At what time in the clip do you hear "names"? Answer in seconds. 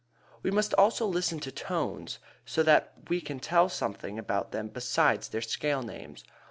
5.83-6.23